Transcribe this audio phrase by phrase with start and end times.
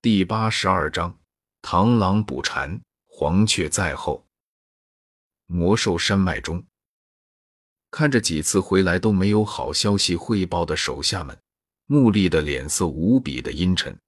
[0.00, 1.18] 第八十二章：
[1.60, 4.24] 螳螂捕蝉，黄雀在后。
[5.46, 6.64] 魔兽山脉中，
[7.90, 11.36] 看着几次回来都没有好消息汇报的手下们，
[11.86, 13.98] 穆丽的脸色无比的阴沉。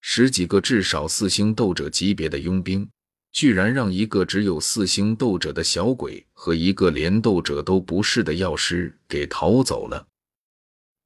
[0.00, 2.88] 十几个至少四星斗者级别的佣兵，
[3.32, 10.06] 居然让一个只有四星斗者的小鬼和一个连斗者都不是的药师给逃走了。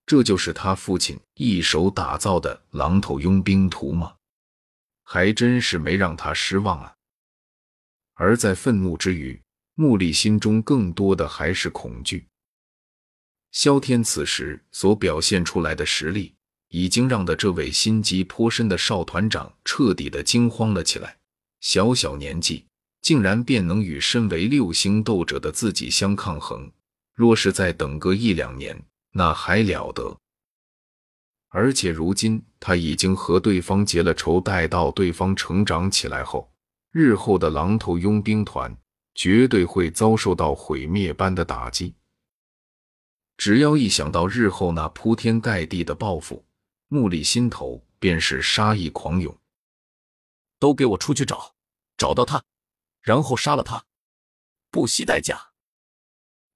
[0.04, 4.14] 这就是他父亲一手打造的狼头佣兵图吗？
[5.04, 6.94] 还真是没让他失望啊！
[8.14, 9.40] 而在愤怒之余，
[9.74, 12.26] 穆丽心中更多的还是恐惧。
[13.50, 16.34] 萧天此时所表现出来的实力，
[16.68, 21.18] 已经让的这位心机颇深的少团长彻底的惊慌了起来。
[21.60, 22.66] 小小年纪，
[23.02, 26.70] 竟然便能与身为六星斗者的自己相抗衡，
[27.14, 30.18] 若是再等个一两年，那还了得！
[31.48, 36.50] 而且如今他已经和对方结了仇，待到对方成长起来后，
[36.90, 38.74] 日后的狼头佣兵团
[39.14, 41.94] 绝对会遭受到毁灭般的打击。
[43.36, 46.44] 只要一想到日后那铺天盖地的报复，
[46.88, 49.36] 穆里心头便是杀意狂涌。
[50.58, 51.54] 都给我出去找，
[51.98, 52.42] 找到他，
[53.00, 53.84] 然后杀了他，
[54.70, 55.52] 不惜代价。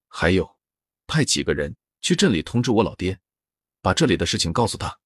[0.09, 0.57] 还有，
[1.07, 1.77] 派几个人。
[2.07, 3.19] 去镇里通知我老爹，
[3.83, 4.97] 把这里的事情告诉他。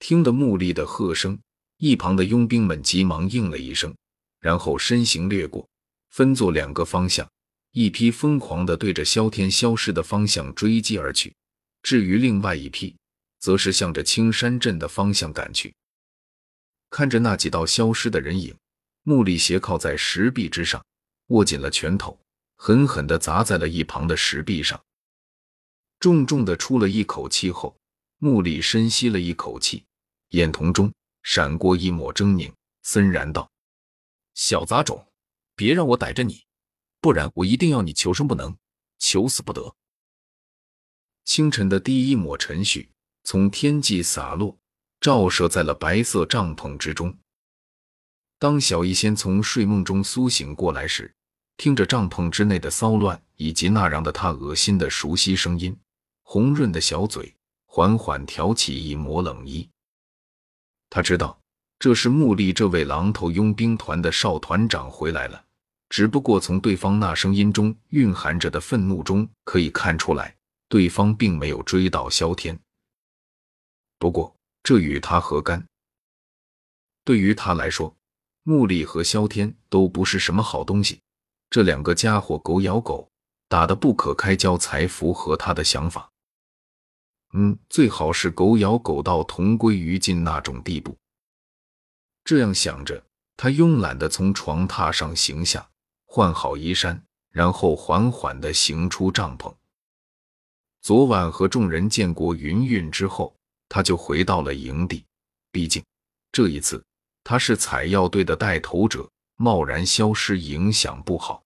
[0.00, 1.38] 听得穆丽的喝声，
[1.76, 3.94] 一旁的佣兵们急忙应了一声，
[4.40, 5.68] 然后身形掠过，
[6.10, 7.30] 分作两个方向，
[7.70, 11.32] 一批疯狂的对着萧天消失的方向追击而去，
[11.84, 12.96] 至于另外一批，
[13.38, 15.72] 则是向着青山镇的方向赶去。
[16.90, 18.52] 看着那几道消失的人影，
[19.04, 20.84] 穆丽斜靠在石壁之上，
[21.28, 22.18] 握紧了拳头，
[22.56, 24.82] 狠狠地砸在了一旁的石壁上。
[25.98, 27.76] 重重的出了一口气后，
[28.18, 29.84] 穆里深吸了一口气，
[30.30, 32.52] 眼瞳中闪过一抹狰狞，
[32.82, 33.50] 森然道
[34.34, 35.06] ：“小杂种，
[35.54, 36.44] 别让我逮着你，
[37.00, 38.56] 不然我一定要你求生不能，
[38.98, 39.74] 求死不得。”
[41.24, 42.88] 清晨的第一抹晨絮
[43.24, 44.58] 从天际洒落，
[45.00, 47.18] 照射在了白色帐篷之中。
[48.38, 51.14] 当小医仙从睡梦中苏醒过来时，
[51.56, 55.76] 听着帐篷之内的骚乱以及那让的他恶心的熟悉声音。
[56.28, 57.32] 红润的小嘴
[57.66, 59.68] 缓缓挑起一抹冷意。
[60.90, 61.38] 他知道
[61.78, 65.44] 这是穆丽这位狼头佣兵团的少团长回来了，
[65.88, 70.34] 只不过从对方那声音中蕴含着的愤怒中可以看出来，
[70.68, 72.58] 对方并没有追到萧天。
[73.96, 75.64] 不过这与他何干？
[77.04, 77.94] 对于他来说，
[78.42, 80.98] 穆丽和萧天都不是什么好东西。
[81.50, 83.08] 这两个家伙狗咬狗，
[83.48, 86.10] 打得不可开交，才符合他的想法。
[87.38, 90.96] 嗯，最好是狗咬狗到同归于尽那种地步。
[92.24, 93.04] 这样想着，
[93.36, 95.68] 他慵懒的从床榻上行下，
[96.06, 96.98] 换好衣衫，
[97.30, 99.54] 然后缓缓的行出帐篷。
[100.80, 103.36] 昨晚和众人见过云云之后，
[103.68, 105.04] 他就回到了营地。
[105.52, 105.84] 毕竟
[106.32, 106.82] 这一次
[107.22, 111.42] 他是采药队的带头者，贸然消失影响不好。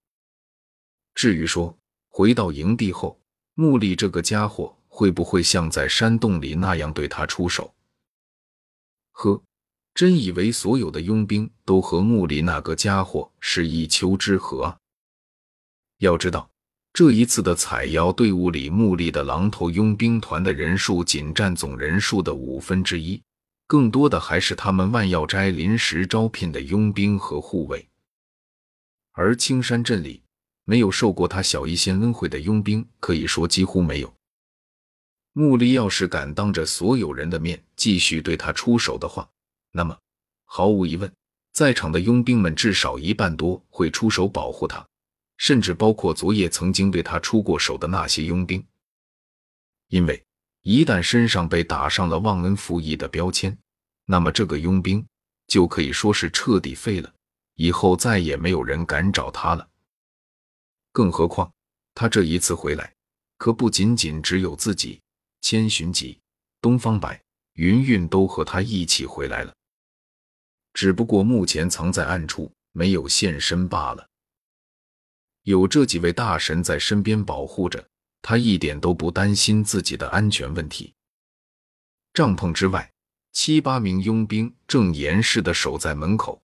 [1.17, 1.77] 至于说
[2.09, 3.19] 回到营地后，
[3.55, 4.77] 穆力这个家伙。
[4.93, 7.73] 会不会像在山洞里那样对他出手？
[9.13, 9.43] 呵，
[9.95, 14.77] 真以为所有的佣兵都和穆里那个家伙是一丘之貉啊？
[15.99, 16.51] 要知道，
[16.93, 23.23] 这一次的采药队伍里，穆里的狼头佣兵团的人数仅占总人数的五分之一，
[23.67, 27.87] 更多的还是他们万药斋临时招聘的佣兵和护卫。
[29.13, 30.23] 而青山镇里
[30.65, 34.13] 没有受过他小医仙恩惠的佣兵，可以说几乎没有。
[35.33, 39.29] 穆离要是敢当着所有人的面继续对他出手的话，
[39.71, 39.97] 那么
[40.45, 41.13] 毫无疑问，
[41.53, 44.85] 在场的佣兵们至少一半多会出手保护他，
[45.37, 48.65] 甚至包括昨夜曾经对他出过手的那些佣兵。
[49.89, 50.21] 因为
[50.63, 53.57] 一旦身上被打上了忘恩负义的标签，
[54.07, 55.07] 那么这个佣兵
[55.47, 57.13] 就可以说是彻底废了，
[57.55, 59.69] 以后再也没有人敢找他了。
[60.93, 61.53] 更何况
[61.95, 62.93] 他这一次回来，
[63.39, 65.01] 可不仅仅只有自己。
[65.41, 66.21] 千寻疾、
[66.61, 67.21] 东方白、
[67.55, 69.55] 云云都和他一起回来了，
[70.73, 74.07] 只不过目前藏在暗处，没有现身罢了。
[75.43, 77.89] 有这几位大神在身边保护着
[78.23, 80.93] 他，一点都不担心自己的安全问题。
[82.13, 82.93] 帐篷之外，
[83.33, 86.41] 七八名佣兵正严实的守在门口。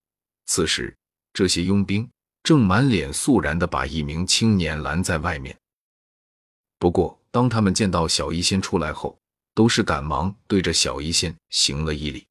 [0.46, 0.96] 此时，
[1.32, 2.08] 这些佣兵
[2.42, 5.58] 正满脸肃然的把一名青年拦在外面。
[6.78, 9.20] 不过，当他们见到小医仙出来后，
[9.52, 12.26] 都是赶忙对着小医仙行了一礼。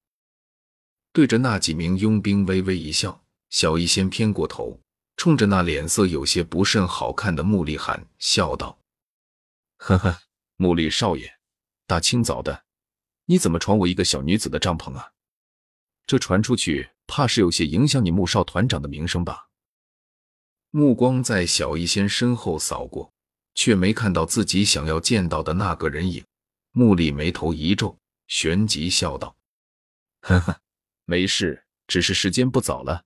[1.14, 3.22] 对着那几名佣兵微微一笑。
[3.52, 4.80] 小医仙偏过头，
[5.16, 8.80] 冲着那脸色有些不甚好看的穆丽寒笑道
[9.78, 10.22] ：“呵呵，
[10.56, 11.38] 穆丽少爷，
[11.86, 12.64] 大清早的，
[13.26, 15.12] 你怎么闯我一个小女子的帐篷啊？
[16.08, 19.50] 这传出去，怕是有些影响你穆少团长的名声吧？”
[20.74, 23.14] 目光在小医仙身后扫过，
[23.56, 26.24] 却没看到自己想要见到的那个人影。
[26.72, 27.98] 穆丽眉头一皱，
[28.28, 29.36] 旋即笑道
[30.22, 30.60] ：“呵呵，
[31.06, 33.04] 没事，只是时间不早了。”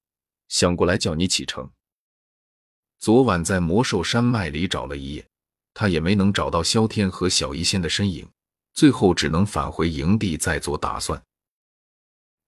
[0.50, 1.70] 想过来叫你启程。
[2.98, 5.26] 昨晚在魔兽山脉里找了一夜，
[5.76, 8.28] 他也没能找到萧天和小医仙的身影，
[8.74, 11.22] 最后只能返回营地再做打算。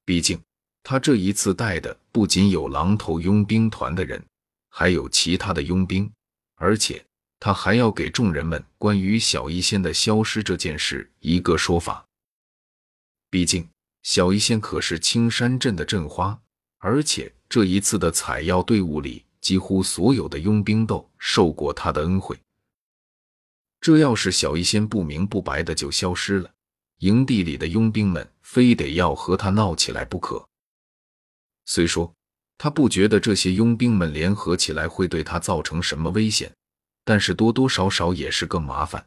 [0.03, 0.41] 毕竟
[0.81, 4.25] 他这一次带的不仅有狼头佣兵团的人，
[4.69, 6.11] 还有其他的佣兵，
[6.55, 7.05] 而且
[7.41, 12.05] 他还要给众人们关于小医仙的消失这件事一个说法。
[13.29, 13.67] 毕竟
[14.03, 16.39] 小医仙可是青山镇的镇花，
[16.77, 17.33] 而且。
[17.51, 22.39] 这一次的采药队伍里，几乎所有的佣兵都受过他的恩惠。
[23.81, 26.49] 这要是小医仙不明不白的就消失了，
[26.99, 30.47] 营地里的佣兵们非得要和他闹起来不可。
[31.65, 32.13] 虽说
[32.57, 36.49] 他不觉得这些佣兵们联合起来会对他造成什么危险，
[37.03, 39.05] 但是多多少少也是个麻烦。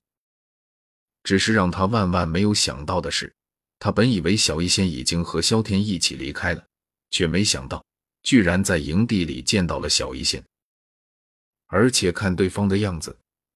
[1.23, 3.33] 只是让他万万没有想到的是，
[3.79, 6.65] 他本以为小医仙已经和萧天一起离开了，
[7.11, 7.85] 却没想到。
[8.23, 10.43] 居然在营地里见到了小医仙，
[11.67, 13.15] 而且看对方的样子，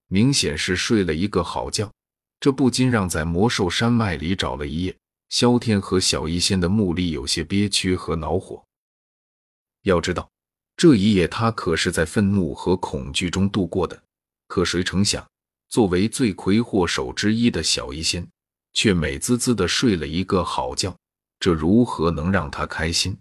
[0.08, 1.90] 明显是睡了一个好觉。
[2.38, 4.94] 这不禁让在魔兽山脉里找了一夜
[5.30, 8.62] 萧天和小医仙的穆力有些憋屈和恼火。
[9.84, 10.30] 要知道，
[10.76, 14.02] 这一夜他可是在愤怒和恐惧中度过的。
[14.48, 15.30] 可谁成想，
[15.68, 18.28] 作为罪魁祸首之一的小医仙，
[18.72, 20.96] 却美滋滋的睡了一个好觉，
[21.38, 23.16] 这如何能让他开心？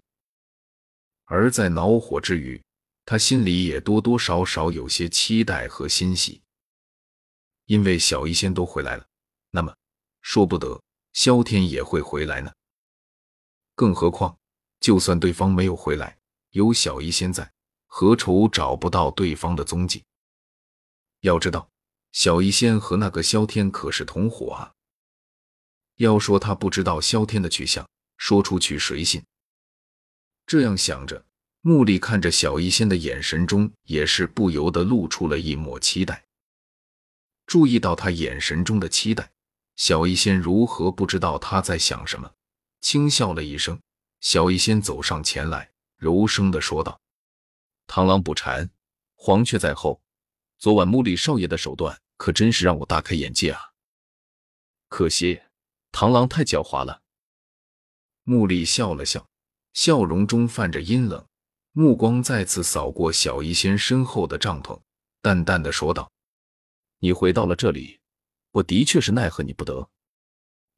[1.25, 2.63] 而在恼火之余，
[3.05, 6.41] 他心里也多多少少有些期待和欣喜，
[7.65, 9.05] 因为小医仙都回来了，
[9.51, 9.75] 那么
[10.21, 10.81] 说不得
[11.11, 12.51] 萧天也会回来呢。
[13.75, 14.37] 更何况，
[14.79, 16.17] 就算对方没有回来，
[16.51, 17.51] 有小医仙在，
[17.85, 20.03] 何愁找不到对方的踪迹？
[21.27, 21.69] 要知道，
[22.13, 24.71] 小医仙和那个萧天可是同伙啊。
[25.97, 27.87] 要说他不知道萧天的去向，
[28.17, 29.21] 说出去谁信？
[30.45, 31.25] 这样想着，
[31.61, 36.23] 穆丽看着小医仙的眼神中也是不由得露出了一抹期待。
[37.45, 39.29] 注意到他眼神中的期待，
[39.75, 42.31] 小医仙如何不知道他在想什么？
[42.79, 43.77] 轻笑了一声，
[44.21, 47.01] 小医仙走上前来，柔声的说道
[47.85, 48.69] ：“螳螂捕蝉，
[49.15, 50.01] 黄雀在后。
[50.57, 53.73] 昨晚穆里少爷的手段可真是让我大开眼界啊！
[54.87, 55.41] 可惜
[55.91, 57.01] 螳螂太狡猾了。”
[58.23, 59.27] 穆丽笑了笑。
[59.73, 61.23] 笑容中泛着阴冷，
[61.71, 64.81] 目光再次扫过小医仙身后的帐篷，
[65.21, 66.11] 淡淡的说道
[66.97, 67.99] ：“你回到了这里，
[68.49, 69.87] 我的确是奈何你不得。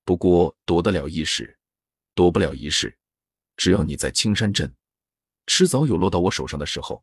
[0.04, 1.58] 不过躲得了一时，
[2.14, 2.94] 躲不了一世。
[3.56, 4.76] 只要你在青山镇，
[5.48, 7.02] 迟早有落到我手上的时候。